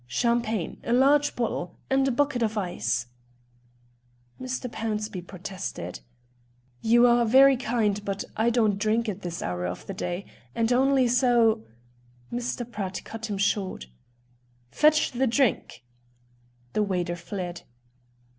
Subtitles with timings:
[0.07, 3.05] "Champagne a large bottle and a bucket of ice."
[4.41, 4.67] Mr.
[4.67, 5.99] Pownceby protested.
[6.81, 10.25] "You are very kind, but I don't drink at this hour of the day,
[10.55, 11.65] and only so"
[12.33, 12.65] Mr.
[12.67, 13.85] Pratt cut him short.
[14.71, 15.83] "Fetch the drink."
[16.73, 17.61] The waiter fled.